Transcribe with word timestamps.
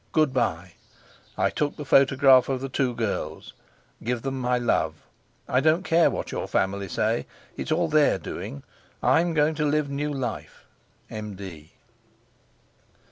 Good 0.13 0.33
bye. 0.33 0.71
I 1.37 1.51
took 1.51 1.75
the 1.75 1.85
photograph 1.85 2.49
of 2.49 2.59
the 2.59 2.69
two 2.69 2.95
girls. 2.95 3.53
Give 4.03 4.23
them 4.23 4.39
my 4.39 4.57
love. 4.57 4.95
I 5.47 5.59
don't 5.59 5.83
care 5.83 6.09
what 6.09 6.31
your 6.31 6.47
family 6.47 6.87
say. 6.87 7.27
It's 7.55 7.71
all 7.71 7.87
their 7.87 8.17
doing. 8.17 8.63
I'm 9.03 9.35
going 9.35 9.53
to 9.53 9.63
live 9.63 9.91
new 9.91 10.11
life. 10.11 10.65
'M.D. 11.11 11.73